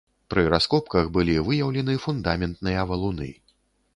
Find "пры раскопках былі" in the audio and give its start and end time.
0.33-1.35